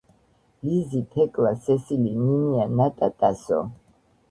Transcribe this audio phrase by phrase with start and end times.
[0.69, 3.63] ლიზი თეკლა სესილი ნინია ნატა ტასო